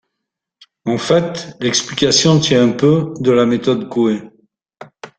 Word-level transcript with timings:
En 0.85 0.97
fait, 0.97 1.55
l’explication 1.59 2.39
tient 2.39 2.67
un 2.67 2.71
peu 2.71 3.13
de 3.19 3.29
la 3.31 3.45
méthode 3.45 3.87
Coué. 3.87 4.31